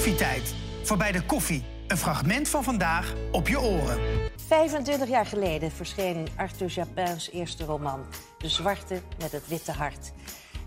Koffietijd. 0.00 0.54
Voorbij 0.82 1.12
de 1.12 1.22
koffie. 1.22 1.64
Een 1.86 1.96
fragment 1.96 2.48
van 2.48 2.64
vandaag 2.64 3.14
op 3.32 3.48
je 3.48 3.60
oren. 3.60 3.98
25 4.46 5.08
jaar 5.08 5.26
geleden 5.26 5.70
verscheen 5.70 6.28
Arthur 6.36 6.68
Japins 6.68 7.30
eerste 7.30 7.64
roman... 7.64 8.04
De 8.38 8.48
Zwarte 8.48 9.00
met 9.18 9.32
het 9.32 9.48
Witte 9.48 9.72
Hart. 9.72 10.12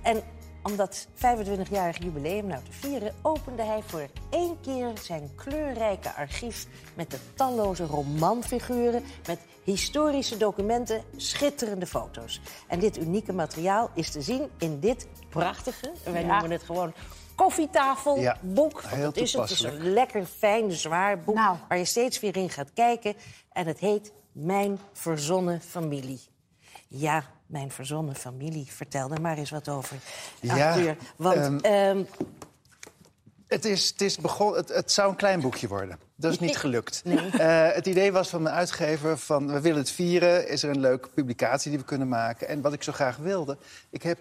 En 0.02 0.24
om 0.64 0.76
dat 0.76 1.08
25-jarig 1.16 1.98
jubileum 2.04 2.48
nou 2.48 2.64
te 2.64 2.72
vieren... 2.72 3.16
opende 3.22 3.64
hij 3.64 3.82
voor 3.86 4.08
één 4.30 4.58
keer 4.62 4.92
zijn 5.02 5.30
kleurrijke 5.36 6.16
archief... 6.16 6.68
met 6.94 7.12
de 7.12 7.18
talloze 7.34 7.86
romanfiguren, 7.86 9.04
met 9.28 9.40
historische 9.64 10.38
documenten... 10.38 11.04
schitterende 11.16 11.86
foto's. 11.88 12.42
En 12.68 12.80
dit 12.80 12.98
unieke 12.98 13.34
materiaal 13.34 13.90
is 13.94 14.12
te 14.12 14.22
zien 14.22 14.50
in 14.58 14.80
dit 14.80 15.08
prachtige... 15.30 15.92
wij 16.04 16.22
Ja. 16.22 16.28
noemen 16.28 16.52
het 16.52 16.64
gewoon 16.64 16.94
koffietafel, 17.36 18.20
Ja, 18.20 18.38
boek. 18.42 18.82
Het 18.86 19.00
is, 19.00 19.04
het 19.06 19.18
is 19.18 19.32
toepasselijk. 19.32 19.76
een 19.76 19.94
lekker, 19.94 20.26
fijn, 20.26 20.72
zwaar 20.72 21.20
boek... 21.20 21.36
Nou. 21.36 21.58
waar 21.68 21.78
je 21.78 21.86
steeds 21.86 22.20
weer 22.20 22.38
in 22.38 22.50
gaat 22.50 22.74
kijken. 22.74 23.16
En 23.52 23.68
het 23.68 23.80
heet 23.80 24.12
Mijn 24.32 24.80
Verzonnen 24.94 25.62
Familie. 25.62 26.20
Ja, 26.88 27.24
mijn 27.46 27.72
verzonnen 27.72 28.16
familie. 28.16 28.68
Vertel 28.72 29.12
er 29.12 29.22
maar 29.22 29.38
eens 29.38 29.50
wat 29.50 29.70
over, 29.70 29.98
Ja, 30.40 30.70
Arthur. 30.70 30.98
Want 31.16 31.38
ehm, 31.38 31.58
ehm, 31.58 32.04
Het, 33.48 33.66
is, 33.66 33.90
het, 33.90 34.02
is 34.02 34.18
begon, 34.18 34.56
het, 34.56 34.70
het 34.70 34.92
zou 34.92 35.10
een 35.10 35.16
klein 35.16 35.42
boekje 35.42 35.68
worden. 35.68 36.00
Dat 36.16 36.32
is 36.32 36.40
niet 36.40 36.58
gelukt. 36.66 37.02
Nee. 37.06 37.30
Eh, 37.30 37.76
het 37.76 37.86
idee 37.86 38.12
was 38.12 38.30
van 38.30 38.42
mijn 38.42 38.56
uitgever 38.56 39.18
van 39.18 39.48
we 39.54 39.62
willen 39.62 39.78
het 39.80 39.92
vieren. 39.92 40.48
Is 40.48 40.64
er 40.64 40.70
een 40.70 40.80
leuke 40.80 41.10
publicatie 41.10 41.70
die 41.70 41.80
we 41.80 41.86
kunnen 41.86 42.08
maken? 42.08 42.48
En 42.48 42.62
wat 42.62 42.74
ik 42.74 42.84
zo 42.84 42.92
graag 42.92 43.18
wilde... 43.18 43.58
Ik 43.90 44.04
heb 44.04 44.18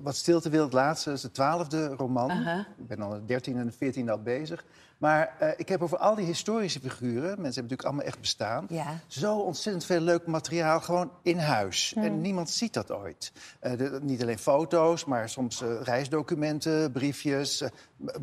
wat 0.00 0.16
stilte 0.16 0.48
wil 0.50 0.62
het 0.64 0.72
laatste, 0.72 1.12
is 1.12 1.20
de 1.20 1.30
twaalfde 1.30 1.86
roman. 1.86 2.30
Ik 2.78 2.86
ben 2.86 3.00
al 3.02 3.10
de 3.10 3.24
dertiende 3.24 3.60
en 3.60 3.66
de 3.66 3.72
veertiende 3.72 4.12
al 4.12 4.22
bezig. 4.22 4.64
Maar 4.98 5.34
eh, 5.38 5.48
ik 5.56 5.68
heb 5.68 5.82
over 5.82 5.98
al 5.98 6.14
die 6.14 6.24
historische 6.24 6.80
figuren... 6.80 7.22
mensen 7.22 7.42
hebben 7.42 7.54
natuurlijk 7.54 7.84
allemaal 7.84 8.04
echt 8.04 8.20
bestaan... 8.20 8.66
Ja. 8.68 9.00
zo 9.06 9.38
ontzettend 9.38 9.84
veel 9.84 10.00
leuk 10.00 10.26
materiaal 10.26 10.80
gewoon 10.80 11.10
in 11.22 11.38
huis. 11.38 11.94
En 11.96 12.20
niemand 12.20 12.50
ziet 12.50 12.74
dat 12.74 12.90
ooit. 12.92 13.32
Eh, 13.60 13.76
de- 13.78 13.98
niet 14.02 14.22
alleen 14.22 14.38
foto's, 14.38 15.04
maar 15.04 15.28
soms 15.28 15.62
eh, 15.62 15.80
reisdocumenten, 15.82 16.92
briefjes... 16.92 17.62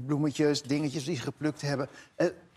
bloemetjes, 0.06 0.62
dingetjes 0.62 1.04
die 1.04 1.16
ze 1.16 1.22
geplukt 1.22 1.62
hebben. 1.62 1.88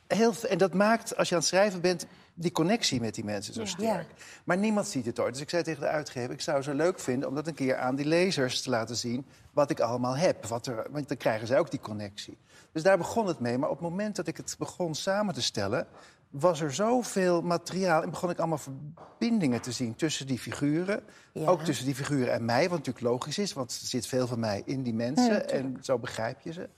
Heel, 0.09 0.34
en 0.48 0.59
dat 0.59 0.75
maakt, 0.75 1.17
als 1.17 1.28
je 1.28 1.34
aan 1.34 1.41
het 1.41 1.51
schrijven 1.51 1.81
bent... 1.81 2.06
die 2.34 2.53
connectie 2.53 3.01
met 3.01 3.14
die 3.14 3.25
mensen 3.25 3.55
zo 3.55 3.64
sterk. 3.64 4.06
Maar 4.45 4.56
niemand 4.56 4.87
ziet 4.89 5.06
het 5.06 5.19
ooit. 5.19 5.33
Dus 5.33 5.42
ik 5.42 5.51
zei 5.51 5.62
tegen 5.62 5.81
de 5.81 5.89
uitgever, 5.89 6.31
ik 6.31 6.41
zou 6.41 6.56
het 6.56 6.67
zo 6.67 6.73
leuk 6.75 7.01
vinden... 7.01 7.28
om 7.28 7.34
dat 7.34 7.47
een 7.47 7.55
keer 7.55 7.77
aan 7.77 7.95
die 7.97 8.06
lezers 8.06 8.62
te 8.62 8.70
laten 8.70 8.97
zien 8.97 9.27
wat 9.53 9.70
ik 9.70 9.81
allemaal 9.81 10.17
heb. 10.17 10.47
Wat 10.47 10.67
er, 10.67 10.86
want 10.91 11.09
dan 11.09 11.17
krijgen 11.17 11.47
zij 11.47 11.59
ook 11.59 11.70
die 11.70 11.81
connectie. 11.81 12.39
Dus 12.73 12.83
daar 12.83 12.98
begon 12.98 13.27
het 13.27 13.41
mee. 13.41 13.59
Maar 13.59 13.69
op 13.69 13.81
het 13.81 13.89
moment 13.89 14.17
dat 14.17 14.27
ik 14.27 14.36
het 14.36 14.56
begon 14.59 14.95
samen 14.95 15.34
te 15.34 15.42
stellen... 15.42 15.86
was 16.31 16.61
er 16.61 16.75
zoveel 16.75 17.42
materiaal 17.42 18.03
en 18.03 18.11
begon 18.11 18.31
ik 18.31 18.39
allemaal 18.39 18.59
verbindingen 18.59 19.61
te 19.61 19.73
zien... 19.73 19.95
tussen 19.95 20.27
die 20.27 20.39
figuren, 20.39 21.03
Ja. 21.33 21.47
ook 21.47 21.62
tussen 21.62 21.84
die 21.86 21.95
figuren 21.95 22.33
en 22.33 22.45
mij... 22.45 22.69
wat 22.69 22.79
natuurlijk 22.79 23.06
logisch 23.06 23.39
is, 23.39 23.53
want 23.53 23.79
er 23.81 23.86
zit 23.86 24.06
veel 24.06 24.27
van 24.27 24.41
mij 24.41 24.62
in 24.64 24.83
die 24.83 24.95
mensen... 24.95 25.51
en 25.51 25.79
zo 25.83 25.98
begrijp 25.98 26.41
je 26.41 26.53
ze. 26.53 26.69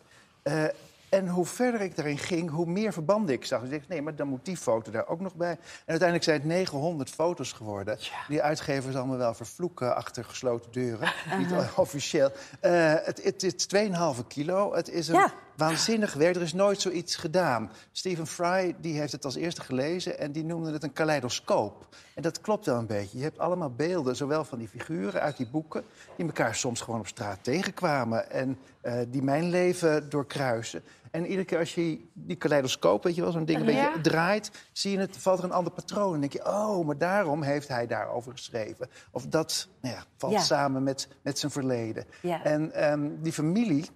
Eh, 0.42 0.64
en 1.20 1.28
hoe 1.28 1.46
verder 1.46 1.80
ik 1.80 1.96
daarin 1.96 2.18
ging, 2.18 2.50
hoe 2.50 2.66
meer 2.66 2.92
verbanden 2.92 3.34
ik 3.34 3.44
zag. 3.44 3.60
Dus 3.60 3.70
ik 3.70 3.76
dacht, 3.76 3.88
nee, 3.88 4.02
maar 4.02 4.16
dan 4.16 4.28
moet 4.28 4.44
die 4.44 4.56
foto 4.56 4.90
daar 4.90 5.08
ook 5.08 5.20
nog 5.20 5.34
bij. 5.34 5.50
En 5.50 5.58
uiteindelijk 5.86 6.24
zijn 6.24 6.38
het 6.38 6.48
900 6.48 7.10
foto's 7.10 7.52
geworden. 7.52 7.98
Die 8.28 8.42
uitgevers 8.42 8.96
allemaal 8.96 9.16
wel 9.16 9.34
vervloeken 9.34 9.96
achter 9.96 10.24
gesloten 10.24 10.72
deuren. 10.72 11.12
Niet 11.38 11.52
officieel. 11.76 12.32
Eh, 12.60 12.94
het, 12.94 13.24
het 13.24 13.42
is 13.42 13.66
2,5 14.20 14.26
kilo. 14.28 14.74
Het 14.74 14.88
is 14.88 15.08
een 15.08 15.14
Ja. 15.14 15.32
Waanzinnig 15.60 16.12
werk. 16.14 16.36
Er 16.36 16.42
is 16.42 16.52
nooit 16.52 16.80
zoiets 16.80 17.16
gedaan. 17.16 17.70
Stephen 17.92 18.26
Fry 18.26 18.74
die 18.80 18.98
heeft 18.98 19.12
het 19.12 19.24
als 19.24 19.34
eerste 19.34 19.60
gelezen 19.60 20.18
en 20.18 20.32
die 20.32 20.44
noemde 20.44 20.72
het 20.72 20.82
een 20.82 20.92
kaleidoscoop. 20.92 21.86
En 22.14 22.22
dat 22.22 22.40
klopt 22.40 22.66
wel 22.66 22.78
een 22.78 22.86
beetje. 22.86 23.18
Je 23.18 23.24
hebt 23.24 23.38
allemaal 23.38 23.70
beelden, 23.70 24.16
zowel 24.16 24.44
van 24.44 24.58
die 24.58 24.68
figuren 24.68 25.20
uit 25.20 25.36
die 25.36 25.46
boeken... 25.46 25.84
die 26.16 26.26
elkaar 26.26 26.54
soms 26.54 26.80
gewoon 26.80 27.00
op 27.00 27.06
straat 27.06 27.38
tegenkwamen... 27.44 28.30
en 28.30 28.58
eh, 28.80 28.94
die 29.08 29.22
mijn 29.22 29.50
leven 29.50 30.08
doorkruisen. 30.10 30.82
En 31.10 31.24
iedere 31.26 31.44
keer 31.44 31.58
als 31.58 31.74
je 31.74 32.00
die 32.12 32.36
kaleidoscoop, 32.36 33.04
weet 33.04 33.14
je 33.14 33.22
wel, 33.22 33.32
zo'n 33.32 33.44
ding 33.44 33.60
een 33.60 33.72
Ja. 33.74 33.86
beetje 33.86 34.00
draait... 34.10 34.50
zie 34.72 34.90
je 34.92 34.98
het, 34.98 35.16
valt 35.16 35.38
er 35.38 35.44
een 35.44 35.52
ander 35.52 35.72
patroon. 35.72 36.14
En 36.14 36.20
denk 36.20 36.32
je, 36.32 36.46
oh, 36.46 36.86
maar 36.86 36.98
daarom 36.98 37.42
heeft 37.42 37.68
hij 37.68 37.86
daarover 37.86 38.32
geschreven. 38.32 38.90
Of 39.10 39.26
dat 39.26 39.68
nou 39.80 39.94
ja, 39.94 40.04
valt 40.16 40.32
Ja. 40.32 40.40
samen 40.40 40.82
met, 40.82 41.08
met 41.22 41.38
zijn 41.38 41.52
verleden. 41.52 42.04
En 42.42 42.72
ehm, 42.72 43.08
die 43.20 43.32
familie... 43.32 43.86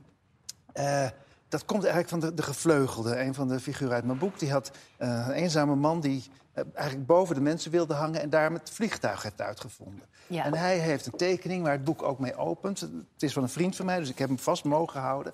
Eh, 0.72 1.06
dat 1.54 1.64
komt 1.64 1.84
eigenlijk 1.84 2.08
van 2.08 2.20
de, 2.20 2.34
de 2.34 2.42
gevleugelde. 2.42 3.20
Een 3.20 3.34
van 3.34 3.48
de 3.48 3.60
figuren 3.60 3.94
uit 3.94 4.04
mijn 4.04 4.18
boek. 4.18 4.38
Die 4.38 4.50
had 4.50 4.70
eh, 4.96 5.08
een 5.08 5.32
eenzame 5.32 5.74
man 5.74 6.00
die 6.00 6.24
eh, 6.52 6.64
eigenlijk 6.74 7.06
boven 7.06 7.34
de 7.34 7.40
mensen 7.40 7.70
wilde 7.70 7.94
hangen... 7.94 8.20
en 8.20 8.30
daar 8.30 8.52
het 8.52 8.70
vliegtuig 8.70 9.22
heeft 9.22 9.40
uitgevonden. 9.40 10.02
Ja. 10.26 10.44
En 10.44 10.54
hij 10.54 10.78
heeft 10.78 11.06
een 11.06 11.16
tekening 11.16 11.62
waar 11.62 11.72
het 11.72 11.84
boek 11.84 12.02
ook 12.02 12.18
mee 12.18 12.36
opent. 12.36 12.80
Het 12.80 12.90
is 13.18 13.32
van 13.32 13.42
een 13.42 13.48
vriend 13.48 13.76
van 13.76 13.86
mij, 13.86 13.98
dus 13.98 14.08
ik 14.08 14.18
heb 14.18 14.28
hem 14.28 14.38
vast 14.38 14.64
mogen 14.64 15.00
houden. 15.00 15.32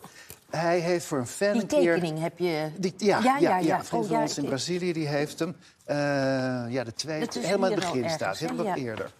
Hij 0.50 0.78
heeft 0.78 1.06
voor 1.06 1.18
een 1.18 1.26
fan 1.26 1.52
die 1.52 1.60
een 1.60 1.66
keer... 1.66 1.94
tekening 1.94 2.20
heb 2.20 2.38
je... 2.38 2.70
Die, 2.78 2.94
ja, 2.96 3.18
Ja, 3.18 3.22
ja, 3.22 3.38
ja, 3.38 3.38
ja, 3.38 3.58
ja. 3.58 3.78
Een 3.78 3.84
vriend 3.84 4.04
Oh, 4.04 4.10
van 4.10 4.20
ons 4.20 4.38
in 4.38 4.44
Brazilië 4.44 4.92
die 4.92 5.08
heeft 5.08 5.38
hem. 5.38 5.56
Eh, 5.84 5.96
ja, 6.68 6.84
de 6.84 6.94
tweede. 6.94 7.26
Is 7.26 7.46
Helemaal 7.46 7.70
in 7.70 7.76
het 7.76 7.84
begin 7.84 8.02
ergens, 8.04 8.14
staat. 8.14 8.38
Heel 8.38 8.54
wat 8.54 8.76
eerder. 8.76 9.12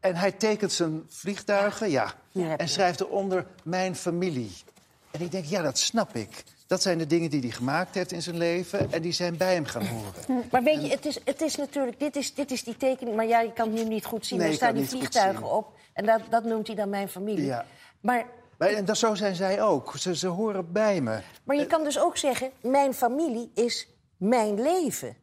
En 0.00 0.16
hij 0.16 0.32
tekent 0.32 0.72
zijn 0.72 1.02
vliegtuigen, 1.08 1.90
ja. 1.90 2.12
En 2.32 2.68
schrijft 2.68 3.00
eronder 3.00 3.46
mijn 3.62 3.96
familie. 3.96 4.52
En 5.18 5.24
ik 5.24 5.30
denk, 5.30 5.44
ja, 5.44 5.62
dat 5.62 5.78
snap 5.78 6.14
ik. 6.14 6.44
Dat 6.66 6.82
zijn 6.82 6.98
de 6.98 7.06
dingen 7.06 7.30
die 7.30 7.40
hij 7.40 7.50
gemaakt 7.50 7.94
heeft 7.94 8.12
in 8.12 8.22
zijn 8.22 8.36
leven. 8.38 8.92
En 8.92 9.02
die 9.02 9.12
zijn 9.12 9.36
bij 9.36 9.54
hem 9.54 9.64
gaan 9.64 9.86
horen. 9.86 10.44
Maar 10.50 10.62
weet 10.62 10.82
je, 10.82 10.88
het 10.88 11.06
is, 11.06 11.18
het 11.24 11.40
is 11.40 11.56
natuurlijk, 11.56 12.00
dit 12.00 12.16
is, 12.16 12.34
dit 12.34 12.50
is 12.50 12.64
die 12.64 12.76
tekening, 12.76 13.16
maar 13.16 13.26
ja, 13.26 13.40
je 13.40 13.52
kan 13.52 13.66
het 13.72 13.82
nu 13.82 13.88
niet 13.88 14.04
goed 14.04 14.26
zien. 14.26 14.38
Nee, 14.38 14.48
er 14.48 14.54
staan 14.54 14.74
die 14.74 14.88
vliegtuigen 14.88 15.50
op. 15.50 15.76
En 15.92 16.06
dat, 16.06 16.20
dat 16.30 16.44
noemt 16.44 16.66
hij 16.66 16.76
dan 16.76 16.88
mijn 16.88 17.08
familie. 17.08 17.44
Ja. 17.44 17.66
Maar, 18.00 18.26
Maar, 18.58 18.68
en 18.68 18.84
dat, 18.84 18.98
zo 18.98 19.14
zijn 19.14 19.34
zij 19.34 19.62
ook. 19.62 19.96
Ze, 19.98 20.16
ze 20.16 20.26
horen 20.26 20.72
bij 20.72 21.00
me. 21.00 21.20
maar 21.44 21.56
je 21.56 21.66
kan 21.66 21.84
dus 21.84 21.98
ook 21.98 22.16
zeggen, 22.16 22.50
mijn 22.60 22.94
familie 22.94 23.50
is 23.54 23.88
mijn 24.16 24.60
leven. 24.62 25.16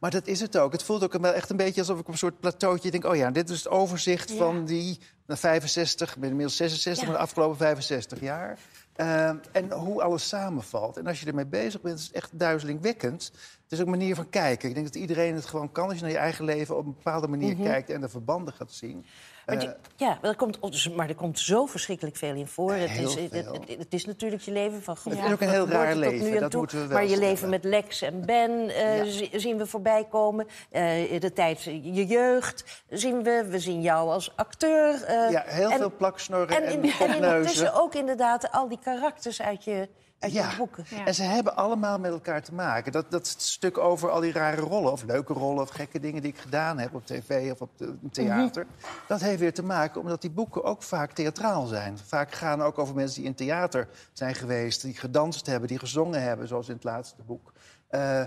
Maar 0.00 0.10
dat 0.10 0.26
is 0.26 0.40
het 0.40 0.56
ook. 0.56 0.72
Het 0.72 0.82
voelt 0.82 1.04
ook 1.04 1.12
wel 1.12 1.32
echt 1.32 1.50
een 1.50 1.56
beetje 1.56 1.80
alsof 1.80 1.98
ik 1.98 2.06
op 2.06 2.12
een 2.12 2.18
soort 2.18 2.40
plateautje 2.40 2.90
denk... 2.90 3.04
oh 3.04 3.16
ja, 3.16 3.30
dit 3.30 3.50
is 3.50 3.56
het 3.56 3.68
overzicht 3.68 4.30
Ja. 4.30 4.36
van 4.36 4.64
die 4.64 4.98
nou, 5.26 5.40
65, 5.40 6.14
ik 6.14 6.20
ben 6.20 6.28
inmiddels 6.28 6.56
66... 6.56 7.02
Ja. 7.02 7.08
maar 7.08 7.18
de 7.18 7.24
afgelopen 7.24 7.56
65 7.56 8.20
jaar. 8.20 8.58
Ehm, 8.94 9.36
en 9.52 9.72
hoe 9.72 10.02
alles 10.02 10.28
samenvalt. 10.28 10.96
En 10.96 11.06
als 11.06 11.20
je 11.20 11.26
ermee 11.26 11.46
bezig 11.46 11.80
bent, 11.80 11.98
is 11.98 12.04
het 12.06 12.14
echt 12.14 12.38
duizelingwekkend. 12.38 13.30
Het 13.62 13.72
is 13.72 13.80
ook 13.80 13.84
een 13.84 13.90
manier 13.90 14.14
van 14.14 14.28
kijken. 14.28 14.68
Ik 14.68 14.74
denk 14.74 14.86
dat 14.86 14.94
iedereen 14.94 15.34
het 15.34 15.46
gewoon 15.46 15.72
kan 15.72 15.88
als 15.88 15.94
je 15.94 16.02
naar 16.02 16.10
je 16.10 16.16
eigen 16.16 16.44
leven... 16.44 16.76
op 16.76 16.86
een 16.86 16.94
bepaalde 16.94 17.28
manier 17.28 17.56
kijkt 17.56 17.90
en 17.90 18.00
de 18.00 18.08
verbanden 18.08 18.54
gaat 18.54 18.72
zien. 18.72 19.06
Maar, 19.46 19.56
Eh, 19.56 19.68
ja, 19.96 20.18
maar 20.22 20.30
er, 20.30 20.36
komt, 20.36 20.94
maar 20.96 21.08
er 21.08 21.14
komt 21.14 21.38
zo 21.38 21.66
verschrikkelijk 21.66 22.16
veel 22.16 22.34
in 22.34 22.46
voor. 22.46 22.72
Het 22.72 22.90
is, 22.90 23.14
het, 23.14 23.28
veel. 23.30 23.52
het, 23.52 23.78
het 23.78 23.92
is 23.94 24.04
natuurlijk 24.04 24.42
je 24.42 24.52
leven 24.52 24.82
van 24.82 24.96
Het 25.04 25.18
is 25.24 25.32
ook 25.32 25.40
een 25.40 25.48
heel 25.48 25.68
raar 25.68 25.96
leven, 25.96 26.40
dat 26.40 26.50
toe. 26.50 26.60
moeten 26.60 26.80
we 26.80 26.86
wel 26.86 26.96
Maar 26.98 27.06
je 27.06 27.18
leven 27.18 27.48
met 27.48 27.64
Lex 27.64 28.02
en 28.02 28.26
Ben 28.26 28.68
eh, 28.68 29.28
zien 29.32 29.56
we 29.58 29.66
voorbij 29.66 30.06
komen. 30.10 30.46
Eh, 30.70 31.20
de 31.20 31.32
tijd, 31.32 31.62
je 31.62 32.06
jeugd 32.06 32.82
zien 32.88 33.22
we. 33.22 33.46
We 33.48 33.58
zien 33.58 33.80
jou 33.82 34.10
als 34.10 34.32
acteur. 34.36 35.12
Ja, 35.30 35.42
heel 35.46 35.70
en- 35.70 35.78
veel 35.78 35.92
plaksnorren 35.96 36.56
en, 36.56 36.62
En, 36.62 36.72
in, 36.72 36.82
en 36.82 36.96
popneuzen. 36.98 37.24
ondertussen 37.34 37.74
ook 37.74 37.94
inderdaad 37.94 38.50
al 38.52 38.68
die 38.68 38.78
karakters 38.84 39.42
uit 39.42 39.64
je, 39.64 39.88
uit 40.24 40.32
je 40.32 40.56
boeken. 40.56 40.84
Ja. 40.88 41.06
en 41.06 41.14
ze 41.14 41.22
hebben 41.22 41.56
allemaal 41.56 41.98
met 41.98 42.12
elkaar 42.12 42.42
te 42.42 42.54
maken. 42.54 42.92
Dat, 42.92 43.10
dat 43.10 43.26
stuk 43.26 43.78
over 43.78 44.10
al 44.10 44.20
die 44.20 44.32
rare 44.32 44.60
rollen, 44.60 44.92
of 44.92 45.04
leuke 45.04 45.32
rollen... 45.32 45.62
of 45.62 45.68
gekke 45.68 46.00
dingen 46.00 46.22
die 46.22 46.30
ik 46.30 46.38
gedaan 46.38 46.78
heb 46.78 46.94
op 46.94 47.06
tv 47.06 47.52
of 47.52 47.60
op 47.60 47.70
de, 47.78 47.84
een 47.84 48.10
theater... 48.10 48.66
dat 49.08 49.20
heeft 49.20 49.40
weer 49.40 49.54
te 49.54 49.62
maken 49.62 50.00
omdat 50.00 50.20
die 50.20 50.30
boeken 50.30 50.64
ook 50.64 50.82
vaak 50.82 51.12
theatraal 51.12 51.66
zijn. 51.66 51.98
Vaak 51.98 52.32
gaan 52.32 52.62
ook 52.62 52.78
over 52.78 52.94
mensen 52.94 53.20
die 53.20 53.30
in 53.30 53.36
theater 53.36 53.88
zijn 54.12 54.34
geweest... 54.34 54.82
die 54.82 54.94
gedanst 54.94 55.46
hebben, 55.46 55.68
die 55.68 55.78
gezongen 55.78 56.22
hebben, 56.22 56.48
zoals 56.48 56.68
in 56.68 56.74
het 56.74 56.84
laatste 56.84 57.22
boek. 57.26 57.52
Eh, 57.88 58.20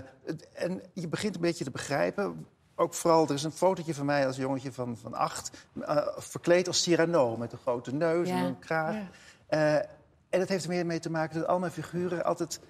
en 0.52 0.82
je 0.92 1.08
begint 1.08 1.34
een 1.34 1.40
beetje 1.40 1.64
te 1.64 1.70
begrijpen... 1.70 2.46
Ook 2.80 2.94
vooral, 2.94 3.28
er 3.28 3.34
is 3.34 3.42
een 3.42 3.52
fotootje 3.52 3.94
van 3.94 4.06
mij 4.06 4.26
als 4.26 4.36
jongetje 4.36 4.72
van, 4.72 4.96
van 4.96 5.14
acht... 5.14 5.66
eh, 5.80 6.06
verkleed 6.16 6.66
als 6.66 6.82
Cyrano, 6.82 7.36
met 7.36 7.52
een 7.52 7.58
grote 7.58 7.94
neus 7.94 8.28
en 8.28 8.44
een 8.44 8.58
kraag. 8.58 8.96
Eh, 9.46 9.76
en 10.30 10.38
dat 10.38 10.48
heeft 10.48 10.64
er 10.64 10.70
meer 10.70 10.86
mee 10.86 10.98
te 11.00 11.10
maken 11.10 11.38
dat 11.40 11.48
al 11.48 11.58
mijn 11.58 11.72
figuren 11.72 12.24
altijd 12.24 12.60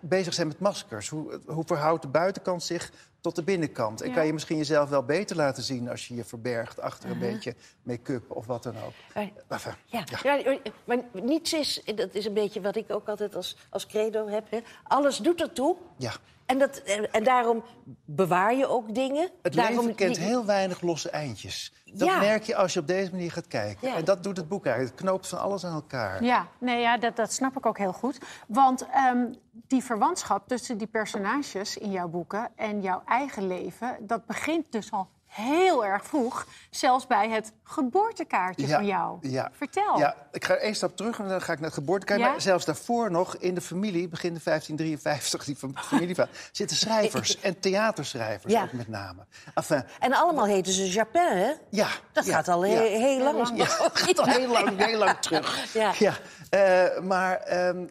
bezig 0.00 0.34
zijn 0.34 0.46
met 0.48 0.58
maskers. 0.60 1.08
Hoe, 1.08 1.40
hoe 1.46 1.64
verhoudt 1.66 2.02
de 2.02 2.08
buitenkant 2.08 2.62
zich 2.62 2.92
tot 3.20 3.34
de 3.36 3.42
binnenkant? 3.42 4.00
En 4.02 4.08
Ja. 4.08 4.14
kan 4.14 4.26
je 4.26 4.32
misschien 4.32 4.56
jezelf 4.56 4.88
wel 4.88 5.02
beter 5.04 5.36
laten 5.36 5.62
zien 5.62 5.88
als 5.88 6.08
je 6.08 6.14
je 6.14 6.24
verbergt 6.24 6.80
achter 6.80 7.10
een 7.10 7.18
beetje 7.18 7.54
make-up 7.82 8.30
of 8.30 8.46
wat 8.46 8.62
dan 8.62 8.74
ook. 8.86 8.92
Maar- 9.14 9.30
Enfin, 9.48 9.72
Ja, 9.86 10.04
ja. 10.22 10.34
ja, 10.34 10.58
maar 10.84 10.98
niets 11.12 11.52
is, 11.52 11.82
dat 11.94 12.14
is 12.14 12.24
een 12.24 12.34
beetje 12.34 12.60
wat 12.60 12.76
ik 12.76 12.92
ook 12.92 13.08
altijd 13.08 13.34
als, 13.34 13.56
als 13.70 13.86
credo 13.86 14.28
heb. 14.28 14.50
Hè. 14.50 14.60
Alles 14.82 15.16
doet 15.18 15.40
ertoe. 15.40 15.76
Ja. 15.96 16.12
En, 16.46 16.58
dat, 16.58 16.76
en, 16.76 17.12
en 17.12 17.24
daarom 17.24 17.64
bewaar 18.04 18.54
je 18.54 18.66
ook 18.66 18.94
dingen. 18.94 19.30
Het 19.42 19.52
daarom, 19.52 19.76
leven 19.76 19.94
kent 19.94 20.16
heel 20.18 20.44
weinig 20.44 20.80
losse 20.80 21.10
eindjes. 21.10 21.72
Dat 21.84 22.08
Ja. 22.08 22.18
merk 22.18 22.42
je 22.42 22.56
als 22.56 22.72
je 22.72 22.80
op 22.80 22.86
deze 22.86 23.10
manier 23.10 23.32
gaat 23.32 23.46
kijken. 23.46 23.88
Ja. 23.88 23.96
En 23.96 24.04
dat 24.04 24.22
doet 24.22 24.36
het 24.36 24.48
boek 24.48 24.66
eigenlijk. 24.66 24.96
Het 24.96 25.06
knoopt 25.06 25.28
van 25.28 25.38
alles 25.38 25.64
aan 25.64 25.74
elkaar. 25.74 26.24
Ja, 26.24 26.46
nee, 26.58 26.80
ja 26.80 26.98
dat, 26.98 27.16
dat 27.16 27.32
snap 27.32 27.56
ik 27.56 27.66
ook 27.66 27.78
heel 27.78 27.92
goed. 27.92 28.18
Want 28.48 28.86
ehm, 28.92 29.26
die 29.50 29.84
verwantschap 29.84 30.48
tussen 30.48 30.78
die 30.78 30.86
personages 30.86 31.76
in 31.76 31.90
jouw 31.90 32.08
boeken 32.08 32.50
en 32.56 32.80
jouw 32.80 33.02
eigen 33.06 33.46
leven, 33.46 33.96
dat 34.00 34.26
begint 34.26 34.72
dus 34.72 34.90
al 34.90 35.08
heel 35.34 35.84
erg 35.84 36.04
vroeg. 36.06 36.46
Zelfs 36.70 37.06
bij 37.06 37.30
het 37.30 37.52
geboortekaartje 37.62 38.68
van 38.68 38.86
jou. 38.86 39.18
Ja. 39.20 39.50
Vertel. 39.56 39.98
Ja, 39.98 40.14
ik 40.32 40.44
ga 40.44 40.54
één 40.54 40.74
stap 40.74 40.96
terug 40.96 41.18
en 41.18 41.28
dan 41.28 41.40
ga 41.42 41.52
ik 41.52 41.58
naar 41.58 41.66
het 41.68 41.78
geboortekaart. 41.78 42.20
Ja? 42.20 42.28
Maar 42.30 42.40
zelfs 42.40 42.64
daarvoor 42.64 43.10
nog, 43.10 43.36
in 43.36 43.54
de 43.54 43.60
familie, 43.60 44.08
begin 44.08 44.38
1553, 44.44 45.44
die 45.44 45.56
fam- 45.56 45.76
familie 45.76 46.14
van, 46.14 46.26
zitten 46.52 46.76
schrijvers 46.76 47.40
en 47.40 47.60
theaterschrijvers 47.60 48.52
Ja. 48.52 48.62
ook 48.62 48.72
met 48.72 48.88
name. 48.88 49.26
Enfin, 49.54 49.84
En 50.00 50.12
allemaal 50.12 50.46
heten 50.46 50.72
ze 50.72 50.88
Japin, 50.90 51.36
hè? 51.36 51.52
ja. 51.70 51.88
Dat 52.12 52.26
ja, 52.26 52.34
gaat 52.34 52.48
al 52.48 52.64
ja. 52.64 52.80
heel, 52.80 53.00
heel 53.00 53.32
lang. 53.32 53.48
Ja, 53.56 53.64
dat 53.64 53.98
gaat 53.98 54.18
al 54.18 54.26
heel 54.26 54.48
lang, 54.52 54.78
heel 54.78 54.98
lang 54.98 55.18
terug. 55.18 55.72
Ja. 55.98 56.14
Eh, 56.50 57.00
maar 57.00 57.36
ehm, 57.36 57.86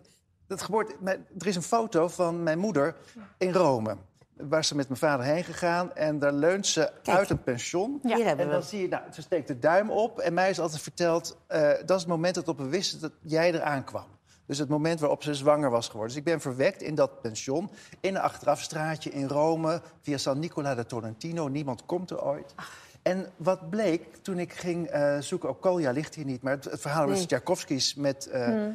dat 0.48 0.62
geboorte, 0.62 0.96
er 1.38 1.48
is 1.48 1.56
een 1.56 1.62
foto 1.64 2.08
van 2.08 2.44
mijn 2.44 2.60
moeder 2.60 2.96
in 3.38 3.52
Rome. 3.54 3.98
Waar 4.38 4.66
ze 4.66 4.76
met 4.76 4.88
mijn 4.88 5.00
vader 5.00 5.26
heen 5.26 5.44
gegaan 5.44 5.94
en 5.94 6.20
daar 6.20 6.34
leunt 6.34 6.68
ze 6.68 6.92
uit 7.04 7.30
een 7.30 7.44
pension. 7.44 8.00
Ja. 8.04 8.16
Hier 8.16 8.26
hebben 8.26 8.46
En 8.46 8.52
we 8.52 8.58
dan 8.58 8.68
zie 8.68 8.82
je, 8.82 8.88
nou, 8.88 9.04
ze 9.12 9.22
steekt 9.22 9.48
de 9.48 9.60
duim 9.60 9.90
op. 9.90 10.20
En 10.20 10.34
mij 10.34 10.50
is 10.50 10.60
altijd 10.60 10.82
verteld, 10.82 11.38
eh, 11.48 11.62
dat 11.86 11.90
is 11.90 12.02
het 12.02 12.08
moment 12.08 12.46
dat 12.46 12.58
we 12.58 12.68
wisten 12.70 13.00
dat 13.00 13.12
jij 13.22 13.54
eraan 13.54 13.84
kwam. 13.84 14.06
Dus 14.46 14.58
het 14.58 14.70
moment 14.70 15.00
waarop 15.00 15.24
ze 15.24 15.34
zwanger 15.34 15.70
was 15.70 15.86
geworden. 15.86 16.10
Dus 16.10 16.18
ik 16.18 16.24
ben 16.24 16.42
verwekt 16.42 16.82
in 16.82 16.96
dat 16.96 17.22
pension, 17.22 17.70
in 18.00 18.16
een 18.16 18.22
achterafstraatje 18.22 19.10
in 19.10 19.28
Rome... 19.28 19.82
via 20.02 20.18
San 20.18 20.40
Nicola 20.40 20.76
de 20.76 20.86
Tolentino. 20.86 21.48
Niemand 21.48 21.86
komt 21.86 22.10
er 22.10 22.24
ooit. 22.24 22.56
En 23.02 23.32
wat 23.36 23.70
bleek 23.70 24.16
toen 24.22 24.40
ik 24.40 24.54
ging 24.54 24.88
eh, 24.88 25.18
zoeken... 25.20 25.50
Ook 25.50 25.62
Kolja 25.62 25.92
ligt 25.92 26.16
hier 26.16 26.26
niet, 26.26 26.42
maar 26.42 26.54
het, 26.54 26.64
het 26.64 26.82
verhaal 26.82 27.08
was. 27.08 27.26
Tchaikovsky's... 27.26 27.96
met 27.96 28.28
eh, 28.28 28.66
eh, 28.66 28.72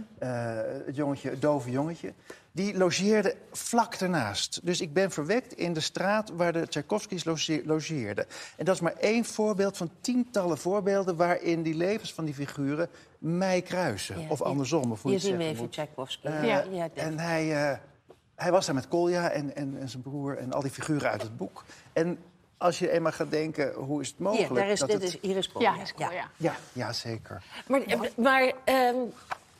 het 0.86 0.96
jongetje, 0.96 1.30
het 1.30 1.40
dove 1.40 1.70
jongetje. 1.70 2.12
Die 2.58 2.76
logeerde 2.76 3.34
vlak 3.52 3.94
ernaast. 3.94 4.60
Dus 4.62 4.80
ik 4.80 4.92
ben 4.92 5.10
verwekt 5.10 5.52
in 5.52 5.72
de 5.72 5.80
straat 5.80 6.30
waar 6.30 6.52
de 6.52 6.68
Tchaikovsky's 6.68 7.24
loge- 7.24 7.62
logeerden. 7.64 8.26
En 8.56 8.64
dat 8.64 8.74
is 8.74 8.80
maar 8.80 8.92
één 8.92 9.24
voorbeeld 9.24 9.76
van 9.76 9.90
tientallen 10.00 10.58
voorbeelden... 10.58 11.16
waarin 11.16 11.62
die 11.62 11.74
levens 11.74 12.12
van 12.14 12.24
die 12.24 12.34
figuren 12.34 12.88
mij 13.18 13.62
kruisen. 13.62 14.20
Ja, 14.20 14.28
of 14.28 14.42
andersom, 14.42 14.92
of 14.92 15.02
hoe 15.02 15.10
je 15.10 15.16
het 15.16 15.26
we 15.26 15.32
zeggen 15.32 15.50
even. 15.52 15.68
Tchaikovsky. 15.70 16.26
Eh, 16.26 16.44
Ja. 16.44 16.64
Ja, 16.70 16.88
En 16.94 17.18
hij, 17.18 17.70
eh, 17.70 17.78
hij 18.34 18.50
was 18.50 18.66
daar 18.66 18.74
met 18.74 18.88
Kolja 18.88 19.30
en, 19.30 19.56
en, 19.56 19.76
en 19.80 19.88
zijn 19.88 20.02
broer 20.02 20.38
en 20.38 20.52
al 20.52 20.60
die 20.62 20.70
figuren 20.70 21.10
uit 21.10 21.22
het 21.22 21.36
boek. 21.36 21.64
En 21.92 22.18
als 22.56 22.78
je 22.78 22.90
eenmaal 22.90 23.12
gaat 23.12 23.30
denken, 23.30 23.72
hoe 23.74 24.00
is 24.00 24.08
het 24.08 24.18
mogelijk? 24.18 24.48
hier, 24.50 24.58
daar 24.58 24.68
is, 24.70 24.78
dat 24.80 24.88
dit 24.88 25.02
het- 25.02 25.14
is, 25.14 25.18
hier 25.20 25.36
is 25.36 25.52
Kolja. 25.52 25.74
Ja, 25.96 26.10
ja. 26.12 26.30
Ja, 26.36 26.54
ja, 26.72 26.92
zeker. 26.92 27.42
Maar, 27.66 27.80
maar 28.16 28.52
ehm, 28.64 28.96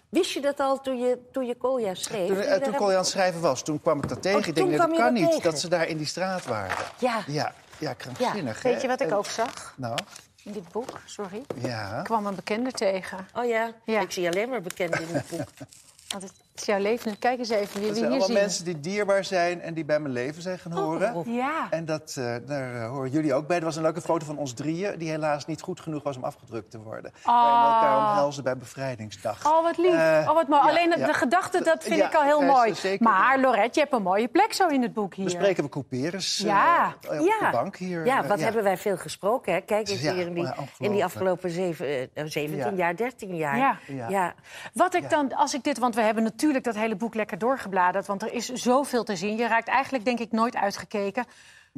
wist 0.08 0.30
je 0.30 0.40
dat 0.40 0.60
al 0.60 0.80
toen 0.80 0.98
je, 0.98 1.18
toen 1.32 1.46
je 1.46 1.54
Kolja 1.54 1.94
schreef? 1.94 2.28
Toen, 2.28 2.40
eh, 2.40 2.62
toen 2.62 2.74
Kolja 2.74 2.92
aan 2.92 3.00
het 3.00 3.08
schrijven 3.10 3.40
was, 3.40 3.62
toen 3.62 3.80
kwam 3.80 3.98
ik 4.02 4.08
dat 4.08 4.22
tegen. 4.22 4.40
Oh, 4.40 4.46
ik 4.46 4.54
denk, 4.54 4.68
nee, 4.68 4.78
dat 4.78 4.92
kan 4.96 5.12
niet, 5.12 5.26
tegen? 5.26 5.42
dat 5.42 5.60
ze 5.60 5.68
daar 5.68 5.86
in 5.88 5.96
die 5.96 6.06
straat 6.06 6.44
waren. 6.44 6.76
Ja. 6.98 7.22
Ja, 7.26 7.54
ja 7.78 7.92
krankzinnig. 7.92 8.62
Weet 8.62 8.74
hè? 8.74 8.80
je 8.80 8.86
wat 8.86 9.00
ik 9.00 9.10
En- 9.10 9.16
ook 9.16 9.26
zag 9.26 9.74
Nou, 9.76 9.98
in 10.42 10.52
dit 10.52 10.72
boek? 10.72 11.00
Sorry. 11.04 11.42
ja. 11.54 11.98
Ik 11.98 12.04
kwam 12.04 12.26
een 12.26 12.34
bekende 12.34 12.72
tegen. 12.72 13.28
Oh 13.34 13.44
ja? 13.46 13.72
Ja. 13.84 14.00
ik 14.00 14.10
zie 14.10 14.28
alleen 14.28 14.48
maar 14.48 14.62
bekend 14.62 15.00
in 15.00 15.06
het 15.14 15.28
boek. 15.28 15.48
Want 16.12 16.22
het 16.22 16.32
is 16.60 16.66
jouw 16.66 16.78
leven. 16.78 17.18
Kijk 17.18 17.38
eens 17.38 17.48
even 17.48 17.80
wie 17.80 17.88
we 17.88 17.94
zijn 17.96 17.96
hier 17.96 18.04
allemaal 18.06 18.26
zien. 18.26 18.36
mensen 18.36 18.64
die 18.64 18.80
dierbaar 18.80 19.24
zijn 19.24 19.60
en 19.60 19.74
die 19.74 19.84
bij 19.84 20.00
mijn 20.00 20.12
leven 20.12 20.42
zijn 20.42 20.58
gaan 20.58 20.72
horen. 20.72 21.14
Oh. 21.14 21.26
Ja. 21.26 21.66
En 21.70 21.84
dat, 21.84 22.14
eh, 22.18 22.34
daar 22.46 22.74
eh, 22.74 22.88
horen 22.88 23.10
jullie 23.10 23.34
ook 23.34 23.46
bij. 23.46 23.58
Er 23.58 23.64
was 23.64 23.76
een 23.76 23.82
leuke 23.82 24.00
foto 24.00 24.26
van 24.26 24.38
ons 24.38 24.52
drieën... 24.52 24.98
die 24.98 25.10
helaas 25.10 25.46
niet 25.46 25.60
goed 25.60 25.80
genoeg 25.80 26.02
was 26.02 26.16
om 26.16 26.24
afgedrukt 26.24 26.70
te 26.70 26.78
worden. 26.78 27.12
Waarin 27.24 27.68
we 27.68 27.74
elkaar 27.74 27.96
omhelzen 28.10 28.44
bij 28.44 28.56
Bevrijdingsdag. 28.56 29.46
Oh, 29.46 29.62
wat 29.62 29.76
lief. 29.76 29.94
Eh, 29.94 30.26
oh, 30.28 30.34
wat 30.34 30.48
mooi. 30.48 30.62
ja, 30.62 30.68
Alleen 30.68 30.90
de, 30.90 30.98
ja. 30.98 31.06
de 31.06 31.14
gedachte, 31.14 31.62
dat 31.62 31.82
vind 31.84 31.96
Ja, 31.96 32.06
ik 32.06 32.14
al 32.14 32.22
heel 32.22 32.40
mooi. 32.42 32.74
zeker. 32.74 33.04
Maar 33.04 33.38
Lorette, 33.40 33.70
je 33.72 33.80
hebt 33.80 33.92
een 33.92 34.02
mooie 34.02 34.28
plek 34.28 34.52
zo 34.52 34.66
in 34.66 34.82
het 34.82 34.92
boek 34.92 35.14
hier. 35.14 35.24
Bespreken 35.24 35.64
we 35.64 35.68
couperus 35.70 36.38
eh, 36.40 36.46
Ja. 36.46 36.94
op 37.02 37.10
de 37.10 37.48
bank 37.52 37.76
hier. 37.76 38.04
Ja, 38.06 38.26
wat 38.26 38.40
hebben 38.40 38.62
wij 38.62 38.76
veel 38.76 38.96
gesproken, 38.96 39.52
hè? 39.52 39.60
Kijk 39.60 39.88
eens 39.88 40.00
Ja, 40.00 40.12
hier 40.14 40.26
in 40.26 40.34
die, 40.34 40.48
in 40.78 40.92
die 40.92 41.04
afgelopen 41.04 41.50
zeven, 41.50 41.86
eh, 42.14 42.24
17 42.26 42.56
Ja. 42.56 42.70
jaar, 42.76 42.96
13 42.96 43.36
jaar. 43.36 43.56
Ja. 43.58 43.78
Ja. 43.86 44.08
ja. 44.08 44.34
Wat 44.74 44.94
ik 44.94 45.02
Ja. 45.02 45.08
dan, 45.08 45.34
als 45.34 45.54
ik 45.54 45.64
dit, 45.64 45.78
want 45.78 45.94
we 45.94 46.00
hebben 46.00 46.22
natuurlijk 46.48 46.76
dat 46.76 46.84
hele 46.84 46.96
boek 46.96 47.14
lekker 47.14 47.38
doorgebladerd, 47.38 48.06
want 48.06 48.22
er 48.22 48.32
is 48.32 48.46
zoveel 48.46 49.04
te 49.04 49.16
zien. 49.16 49.36
Je 49.36 49.46
raakt 49.46 49.68
eigenlijk, 49.68 50.04
denk 50.04 50.18
ik, 50.18 50.32
nooit 50.32 50.56
uitgekeken. 50.56 51.24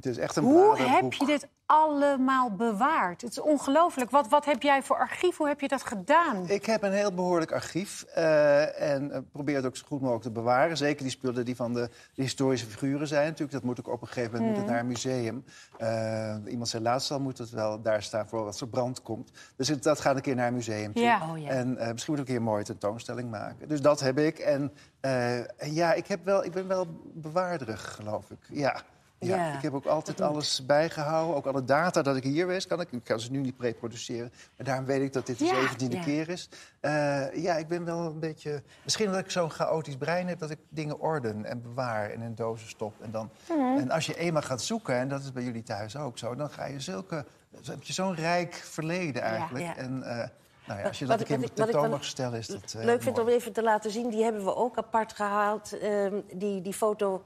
Het 0.05 0.13
is 0.13 0.19
echt 0.19 0.37
een 0.37 0.43
Hoe 0.45 0.77
heb 0.79 1.13
je 1.13 1.27
dit 1.27 1.49
allemaal 1.67 2.51
bewaard? 2.51 3.21
Het 3.23 3.31
is 3.31 3.41
ongelooflijk. 3.41 4.11
Wat, 4.11 4.29
wat 4.29 4.45
heb 4.45 4.63
jij 4.63 4.83
voor 4.83 4.97
archief? 4.97 5.37
Hoe 5.37 5.49
heb 5.49 5.61
je 5.61 5.69
dat 5.69 5.83
gedaan? 5.83 6.49
Ik 6.49 6.67
heb 6.67 6.83
een 6.83 6.93
heel 6.93 7.13
behoorlijk 7.15 7.53
archief 7.53 8.03
eh, 8.03 8.93
en 8.93 9.11
eh, 9.13 9.21
probeer 9.33 9.57
het 9.57 9.67
ook 9.67 9.77
zo 9.77 9.85
goed 9.87 10.01
mogelijk 10.01 10.23
te 10.25 10.31
bewaren. 10.31 10.77
Zeker 10.77 11.03
die 11.03 11.11
spullen 11.11 11.45
die 11.45 11.57
van 11.57 11.75
de, 11.75 11.89
de 12.15 12.23
historische 12.23 12.67
figuren 12.67 13.07
zijn. 13.07 13.25
Natuurlijk, 13.25 13.53
dat 13.53 13.63
moet 13.63 13.79
ook 13.81 13.89
op 13.89 14.01
een 14.01 14.07
gegeven 14.09 14.33
moment 14.33 14.49
moet 14.51 14.59
het 14.61 14.67
naar 14.71 14.81
een 14.81 14.87
museum. 14.87 15.45
Eh, 15.79 16.37
iemand 16.47 16.69
zei 16.69 16.83
laatst 16.83 17.11
al, 17.11 17.21
moet 17.21 17.39
het 17.39 17.51
wel 17.51 17.81
daar 17.83 18.03
staan 18.03 18.29
voor 18.29 18.47
als 18.47 18.61
er 18.61 18.69
brand 18.69 19.03
komt. 19.03 19.31
Dus 19.57 19.69
het- 19.69 19.83
dat 19.83 20.01
gaat 20.01 20.17
een 20.17 20.23
keer 20.23 20.35
naar 20.35 20.49
een 20.49 20.55
museum 20.55 20.93
toe. 20.93 21.03
Ja. 21.03 21.31
Oh, 21.31 21.39
ja. 21.39 21.49
En 21.49 21.69
misschien 21.69 21.93
moet 21.93 22.07
ik 22.07 22.19
een 22.19 22.25
keer 22.25 22.37
een 22.37 22.43
mooie 22.43 22.65
tentoonstelling 22.65 23.31
maken. 23.31 23.69
Dus 23.69 23.81
dat 23.81 24.01
heb 24.01 24.19
ik. 24.19 24.39
En, 24.39 24.73
en 25.01 25.47
ja, 25.75 25.93
ik, 25.93 26.07
heb 26.07 26.25
wel, 26.25 26.45
ik 26.45 26.53
ben 26.53 26.67
wel 26.69 26.87
bewaarderig, 27.15 27.95
geloof 27.95 28.31
ik. 28.31 28.39
Ja. 28.51 28.83
Ja, 29.23 29.37
Ja. 29.37 29.55
ik 29.57 29.63
heb 29.63 29.75
ook 29.75 29.87
altijd 29.87 30.21
alles 30.21 30.67
bijgehouden. 30.67 31.37
Ook 31.37 31.47
alle 31.47 31.65
data 31.65 32.03
dat 32.03 32.17
ik 32.17 32.23
hier 32.23 32.47
wees, 32.47 32.67
kan 32.67 32.81
ik. 32.81 32.93
Ik 32.93 33.05
kan 33.05 33.21
ze 33.21 33.31
nu 33.31 33.39
niet 33.39 33.55
reproduceren. 33.59 34.33
Maar 34.57 34.67
daarom 34.67 34.85
weet 34.85 35.01
ik 35.03 35.13
dat 35.13 35.27
dit 35.27 35.39
de 35.39 35.45
Ja. 35.45 35.55
zeventiende 35.55 35.97
Ja. 35.97 36.03
keer 36.03 36.29
is. 36.29 36.49
Eh, 36.81 37.35
ja, 37.43 37.55
ik 37.57 37.69
ben 37.69 37.85
wel 37.85 37.99
een 38.07 38.19
beetje... 38.19 38.63
Misschien 38.85 39.07
omdat 39.07 39.21
ik 39.21 39.31
zo'n 39.31 39.51
chaotisch 39.51 39.97
brein 39.97 40.29
heb... 40.29 40.39
dat 40.39 40.51
ik 40.51 40.59
dingen 40.69 41.01
orden 41.01 41.45
en 41.45 41.63
bewaar 41.63 42.11
en 42.11 42.21
in 42.23 42.35
dozen 42.35 42.69
stop. 42.69 42.95
En, 43.01 43.11
dan, 43.11 43.31
Mhm. 43.49 43.79
en 43.79 43.91
als 43.91 44.07
je 44.07 44.17
eenmaal 44.17 44.43
gaat 44.43 44.63
zoeken, 44.63 44.95
en 44.95 45.09
dat 45.09 45.21
is 45.23 45.33
bij 45.33 45.43
jullie 45.43 45.63
thuis 45.63 45.97
ook 45.97 46.19
zo... 46.19 46.35
dan 46.35 46.51
ga 46.51 46.65
je 46.65 46.81
zulke... 46.81 47.25
Dan 47.51 47.75
heb 47.75 47.83
je 47.83 47.93
zo'n 47.93 48.15
rijk 48.15 48.55
verleden 48.55 49.23
eigenlijk. 49.23 49.77
En 49.77 50.03
eh, 50.03 50.29
nou 50.67 50.81
ja, 50.81 50.87
als 50.87 50.99
je 50.99 51.07
dat 51.07 51.21
een 51.21 51.27
keer 51.27 51.53
tentoon 51.53 51.91
mag 51.91 52.05
stellen, 52.05 52.39
is 52.39 52.47
dat 52.47 52.75
eh, 52.79 52.85
Leuk 52.85 53.03
vind 53.03 53.19
om 53.19 53.29
even 53.29 53.53
te 53.53 53.63
laten 53.63 53.91
zien, 53.91 54.11
die 54.11 54.23
hebben 54.23 54.45
we 54.45 54.55
ook 54.55 54.77
apart 54.79 55.13
gehaald. 55.13 55.79
ehm, 55.79 56.21
die, 56.35 56.61
die 56.61 56.73
foto 56.75 57.23